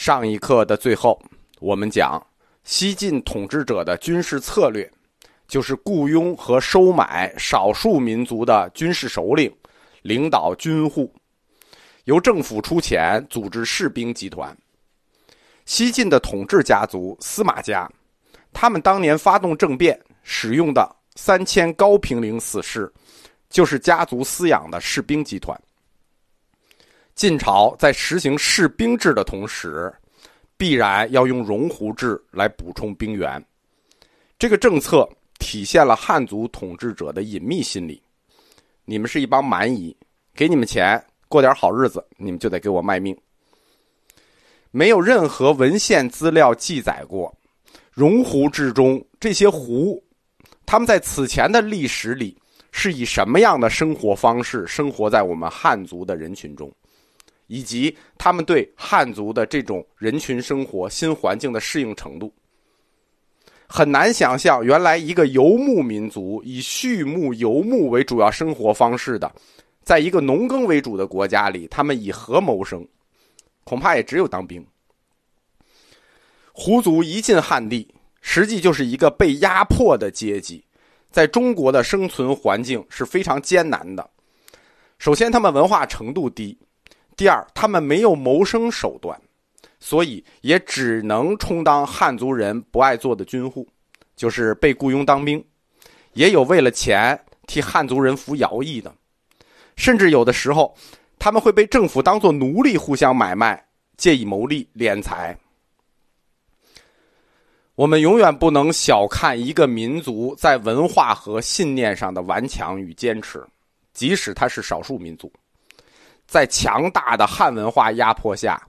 [0.00, 1.20] 上一课的最后，
[1.60, 2.26] 我们讲
[2.64, 4.90] 西晋统治者的军事策略，
[5.46, 9.54] 就是雇佣和收买少数民族的军事首领，
[10.00, 11.14] 领导军户，
[12.04, 14.56] 由政府出钱组织士兵集团。
[15.66, 17.86] 西晋的统治家族司马家，
[18.54, 22.90] 他们当年发动政变使用的三千高平陵死士，
[23.50, 25.54] 就是家族饲养的士兵集团。
[27.14, 29.92] 晋朝在实行士兵制的同时，
[30.56, 33.42] 必然要用戎胡制来补充兵源。
[34.38, 38.02] 这个政策体现了汉族统治者的隐秘心理：
[38.84, 39.94] 你们是一帮蛮夷，
[40.34, 43.16] 给你们钱过点好日子，你们就得给我卖命。
[44.70, 47.34] 没有任何文献资料记载过，
[47.92, 50.02] 戎胡制中这些胡，
[50.64, 56.72] 他们在此前的历史里是以什么样的生活方式生活在我们汉族的人群中？
[57.50, 62.32] 以及他们对汉族的这种人群生活新环境的适应程度，
[63.66, 69.28] 很难想象，原来一个游牧民族以畜牧游牧为主要生活方式的，
[69.82, 72.86] 在一个农耕为主的国家里，他们以何谋生？
[73.64, 74.64] 恐怕也只有当兵。
[76.52, 80.64] 胡族一进汉地，实际就是一个被压迫的阶级，
[81.10, 84.08] 在中国的生存环境是非常艰难的。
[84.98, 86.56] 首先，他们文化程度低。
[87.20, 89.20] 第二，他们没有谋生手段，
[89.78, 93.68] 所以也只能充当汉族人不爱做的军户，
[94.16, 95.44] 就是被雇佣当兵。
[96.14, 98.90] 也有为了钱替汉族人服徭役的，
[99.76, 100.74] 甚至有的时候，
[101.18, 103.62] 他们会被政府当作奴隶互相买卖，
[103.98, 105.36] 借以谋利敛财。
[107.74, 113.46] 我们永远不能小看一个民族在文化和信念上的顽强与坚持，
[113.92, 115.30] 即使他是少数民族。
[116.30, 118.64] 在强大的汉文化压迫下，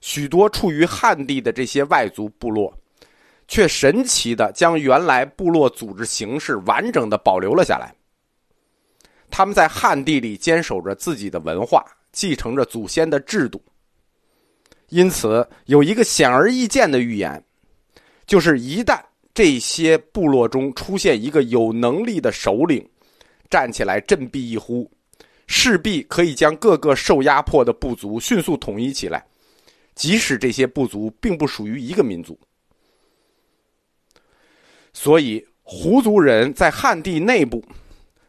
[0.00, 2.72] 许多处于汉地的这些外族部落，
[3.46, 7.94] 却神奇的将原来部落组织形式完整的保留了下来。
[9.30, 13.62] 他们在汉地里坚守着自己的文化，继承着祖先的制度。
[14.88, 17.44] 因此，有一个显而易见的预言，
[18.26, 18.98] 就是一旦
[19.34, 22.88] 这些部落中出现一个有能力的首领，
[23.50, 24.90] 站起来振臂一呼。
[25.46, 29.24] 势必可以将各个受压迫的部族迅速统一起来，
[29.94, 32.38] 即使这些部族并不属于一个民族。
[34.92, 37.64] 所以，胡族人在汉地内部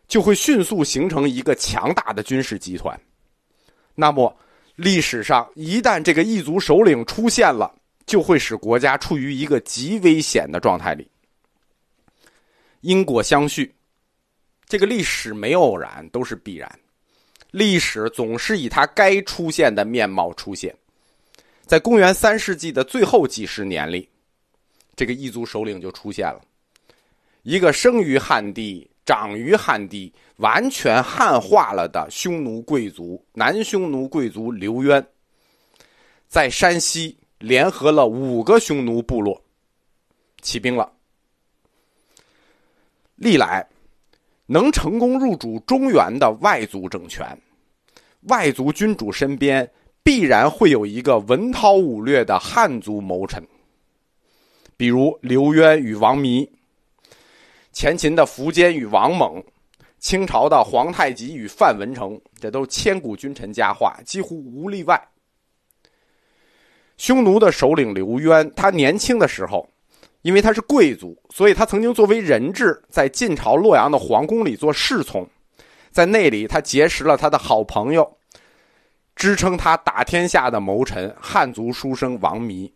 [0.08, 3.00] 就会迅速形成一个强大的军事集团。
[3.94, 4.36] 那么，
[4.76, 7.74] 历史上一旦这个异族首领出现了，
[8.06, 11.10] 就会使国家处于一个极危险的状态里。
[12.82, 13.74] 因果相续，
[14.68, 16.80] 这个历史没有偶然，都是必然。
[17.56, 20.76] 历史总是以它该出现的面貌出现，
[21.66, 24.10] 在公元三世纪的最后几十年里，
[24.94, 26.42] 这个异族首领就出现了，
[27.44, 35.08] 一个生于汉地、长于汉地、完全汉化了的匈奴贵族——南匈奴贵族刘渊，
[36.28, 39.42] 在山西联合了五个匈奴部落，
[40.42, 40.92] 起兵了。
[43.16, 43.66] 历来
[44.46, 47.26] 能成功入主中原的外族政权。
[48.28, 49.70] 外族君主身边
[50.04, 53.46] 必然会有一个文韬武略的汉族谋臣，
[54.78, 56.50] 比如刘渊与王弥，
[57.72, 59.44] 前秦的苻坚与王猛，
[60.00, 65.02] 清朝的皇太极与范文成，这都是千古君臣佳话，几乎无例外。
[66.98, 69.68] 匈奴的首领刘渊，他年轻的时候，
[70.22, 75.28] 因为他是贵族，所以他曾经作为人质在晋朝洛阳的皇宫里做侍从。
[75.96, 78.18] 在那里，他结识了他的好朋友，
[79.16, 82.70] 支撑他打天下的谋臣汉族书生王弥。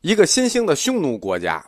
[0.00, 1.62] 一个新兴的匈奴国家，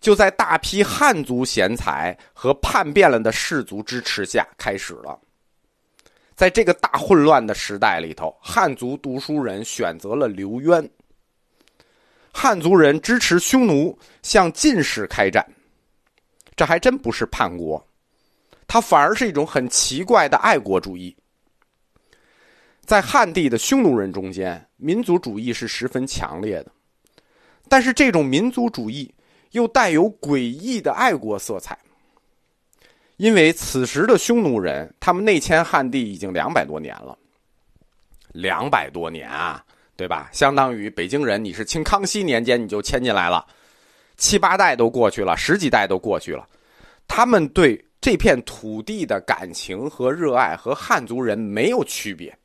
[0.00, 5.16] 就在大批汉族贤才和叛变了的士族支持下开始了。
[6.34, 10.90] 在这个大混乱的时代里头，汉族读书人选择了刘渊。
[12.32, 15.46] 汉族人支持匈奴向晋室开战，
[16.56, 17.80] 这还真不是叛国。
[18.66, 21.14] 它反而是一种很奇怪的爱国主义。
[22.84, 26.72] 在汉地的匈奴人中间，民族主义是十分强烈的，
[27.68, 29.10] 但是这种民族主义
[29.52, 31.78] 又带有诡异的爱国色彩。
[33.16, 37.16] 因为此时的匈奴人，他们内迁汉地已经两百多年了，
[38.32, 39.64] 两百多年啊，
[39.96, 40.28] 对吧？
[40.32, 43.46] 相当于北京人，你是清康熙年间你就迁进来了，
[44.16, 46.46] 七八代都过去了，十几代都过去了，
[47.06, 47.82] 他们对。
[48.04, 52.36] 这片土地的感情和热爱和汉族人没有区别。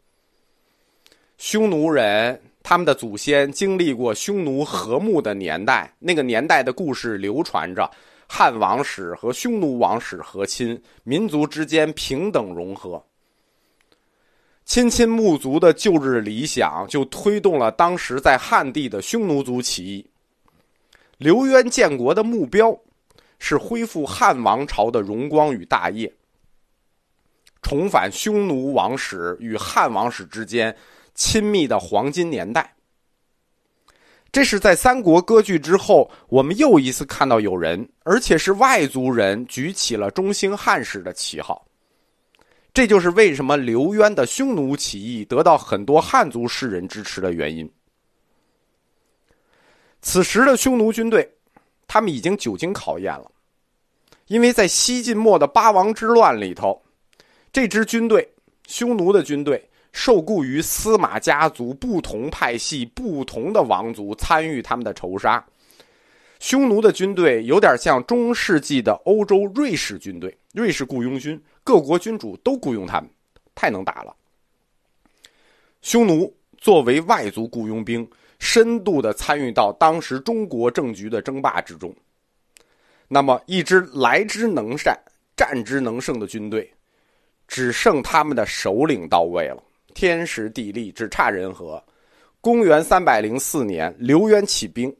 [1.37, 7.91] 匈奴人他们的祖先经历过匈奴和睦的年代，那个年代的故事流传着，
[8.25, 13.03] 汉王室和匈奴王室和亲，民族之间平等融合。
[14.63, 20.09] 亲亲穆族的旧日理想，就推动了当时在汉地的匈奴族起义。
[21.17, 22.73] 刘渊建国的目标
[23.39, 26.13] 是恢复汉王朝的荣光与大业，
[27.61, 30.75] 重返匈奴王室与汉王室之间
[31.15, 32.75] 亲密的黄金年代。
[34.31, 41.65] 这是在三国割据之后，我们又一次看到有人，而且是外族人，举起了中兴汉室的旗号。
[42.71, 47.67] 这就是为什么刘渊的匈奴起义得到很多汉族士人支持的原因。
[50.01, 51.27] 此时的匈奴军队，
[51.89, 53.31] 他们已经久经考验了，
[54.27, 56.79] 因为在西晋末的八王之乱里头，
[57.51, 58.31] 这支军队，
[58.67, 65.43] 匈奴的军队受雇于司马家族不同派系、不同的王族参与他们的仇杀。
[66.39, 73.09] 匈奴的军队有点像中世纪的欧洲瑞士军队，瑞士雇佣军，各国君主都雇佣他们，
[73.55, 74.15] 太能打了。
[75.81, 78.07] 匈奴作为外族雇佣兵，
[78.39, 81.93] 深度的参与到当时中国政局的争霸之中。
[83.07, 84.97] 那么，一支来之能战、
[85.37, 86.71] 战之能胜的军队，
[87.47, 89.63] 只剩他们的首领到位了。
[89.93, 91.83] 天时地利只差人和。
[92.41, 94.95] 公元三百零四年，刘渊起兵。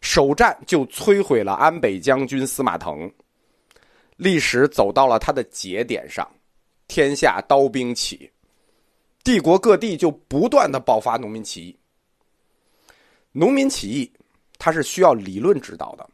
[0.00, 3.10] 首战就摧毁了安北将军司马腾，
[4.16, 6.26] 历史走到了他的节点上，
[6.86, 8.30] 天下刀兵起，
[9.24, 11.77] 帝国各地就不断的爆发农民起义。
[13.38, 14.12] 农民起义，
[14.58, 16.04] 它是需要理论指导的。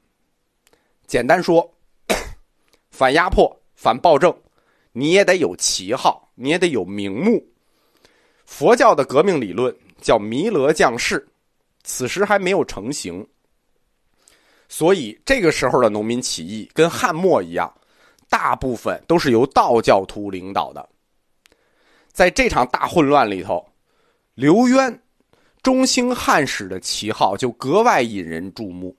[1.06, 1.74] 简单说，
[2.92, 4.36] 反压迫、反暴政，
[4.92, 7.42] 你也得有旗号，你也得有名目。
[8.44, 11.26] 佛教的革命理论叫弥勒降世，
[11.82, 13.26] 此时还没有成型。
[14.68, 17.72] 所以，这个时候的农民起义跟汉末一样，
[18.28, 20.86] 大部分都是由道教徒领导的。
[22.12, 23.66] 在这场大混乱里头，
[24.34, 25.00] 刘渊
[25.64, 28.94] 中兴汉史的旗号就格外引人注目。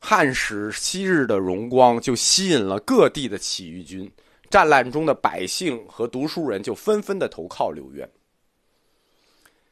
[0.00, 4.10] 汉史昔日的荣光就吸引了各地的起义军，
[4.50, 8.10] 战乱中的百姓和读书人就纷纷的投靠刘渊。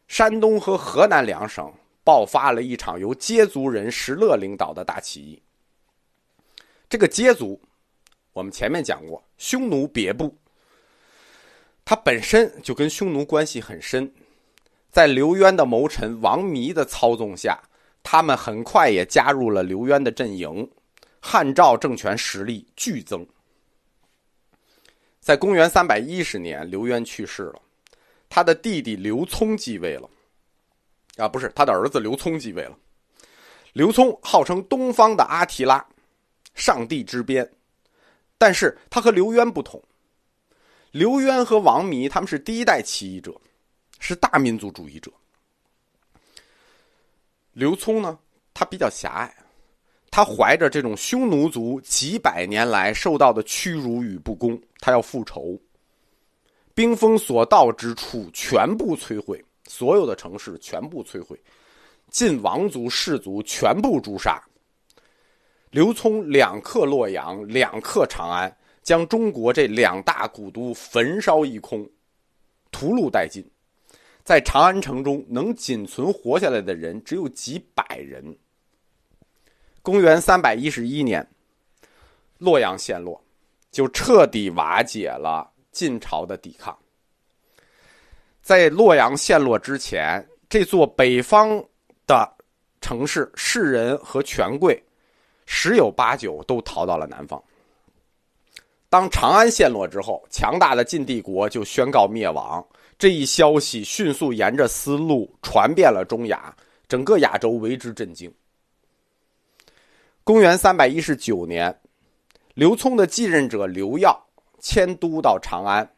[0.07, 1.71] 山东和河南两省。
[2.07, 5.43] 爆发了一场由羯族人石勒领导的大起义。
[6.87, 7.59] 这个羯族，
[8.35, 10.37] 我们前面讲过，匈奴别部，
[11.83, 14.13] 他本身就跟匈奴关系很深。
[14.95, 17.61] 在刘渊的谋臣王弥的操纵下，
[18.01, 20.71] 他们很快也加入了刘渊的阵营，
[21.19, 23.27] 汉赵政权实力剧增。
[25.19, 27.61] 在公元三百一十年，刘渊去世了，
[28.29, 30.09] 他的弟弟刘聪继位了。
[31.17, 32.79] 啊，不是他的儿子刘聪继位了。
[33.73, 35.85] 刘聪号称东方的阿提拉，
[36.55, 37.51] 上帝之鞭，
[38.39, 39.83] 但是他和刘渊不同。
[40.93, 43.35] 刘渊和王弥他们是第一代起义者，
[44.07, 45.11] 是大民族主义者。
[47.53, 48.19] 刘聪呢，
[48.53, 49.35] 他比较狭隘，
[50.11, 55.59] 他怀着这种匈奴族几百年来受到的屈辱与不公，他要复仇，
[56.75, 59.43] 兵锋所到之处全部摧毁。
[59.67, 61.43] 所有的城市全部摧毁，
[62.11, 64.39] 晋王族士族全部诛杀。
[65.71, 71.89] 刘聪两克洛阳，两克长安，将中国这两大古都焚烧一空，
[72.71, 73.43] 屠戮殆尽。
[74.25, 78.35] 在长安城中，能仅存活下来的人只有几百人。
[79.83, 81.25] 公元三百一十一年，
[82.39, 83.23] 洛阳陷落，
[83.71, 86.77] 就彻底瓦解了晋朝的抵抗。
[88.41, 91.63] 在洛阳陷落之前，这座北方
[92.07, 92.27] 的
[92.81, 94.83] 城市士人和权贵
[95.45, 97.43] 十有八九都逃到了南方。
[98.89, 102.67] 当长安陷落之后，强大的晋帝国就宣告灭亡。
[102.99, 106.55] 这一消息迅速沿着丝路传遍了中亚，
[106.89, 108.33] 整个亚洲为之震惊。
[110.23, 111.77] 公元三百一十九年，
[112.55, 114.19] 刘聪的继任者刘耀
[114.61, 115.89] 迁都到长安。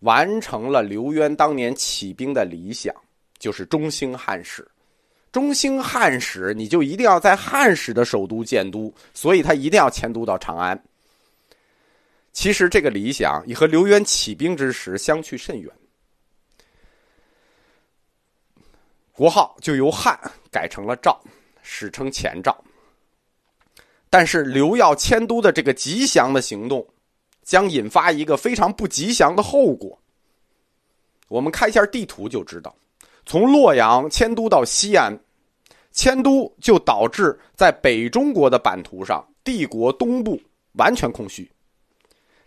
[0.00, 2.94] 完成了刘渊当年起兵的理想，
[3.38, 4.66] 就是中兴汉室。
[5.32, 10.80] 中兴汉室，你就一定要在汉室的首都建都，所以他一定要迁都到长安。
[12.32, 15.72] 其实这个理想也和刘渊起兵之时相去甚远，
[19.16, 20.18] 国号就由汉
[20.50, 21.18] 改成了赵，
[21.62, 22.56] 史称前赵。
[24.10, 26.86] 但是刘耀迁都的这个吉祥的行动。
[27.46, 29.96] 将引发一个非常不吉祥的后果。
[31.28, 32.74] 我们看一下地图就知道，
[33.24, 35.16] 从洛阳迁都到西安，
[35.92, 40.36] 迁都就导致在北中国的版图上，帝国东部
[40.72, 41.48] 完全空虚，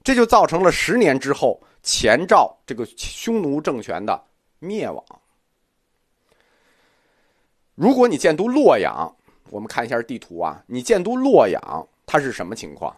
[0.03, 4.21] 这就造成了十年之后前赵这个匈奴政权的
[4.59, 5.18] 灭亡。
[7.79, 9.09] 如果你建都洛阳，
[9.50, 12.93] 我们看一下地图啊，你建都洛阳，它是什么情况？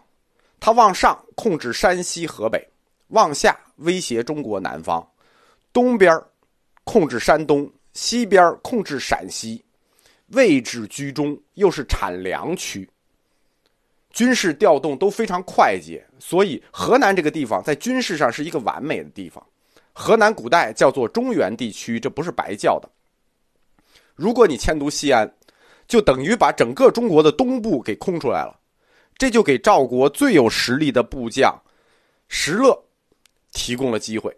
[0.58, 2.60] 它往上控制山西、河北，
[3.10, 5.08] 往下威胁中国南方，
[5.72, 6.20] 东边
[6.82, 9.64] 控制山东，西边控制陕西，
[10.30, 12.90] 位置居中，又是产粮区，
[14.10, 19.46] 军事调动都非常快捷，所以河南这个地方在军事上是一个完美的地方。
[19.92, 22.90] 河南古代叫做中原地区，这不是白叫的。
[24.22, 25.28] 如果你迁都西安，
[25.88, 28.56] 就等于把整个中国的东部给空出来了，
[29.18, 31.52] 这就给赵国最有实力的部将
[32.28, 32.80] 石勒
[33.50, 34.32] 提供了机会。